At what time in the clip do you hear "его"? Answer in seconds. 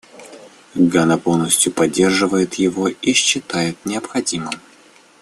2.55-2.87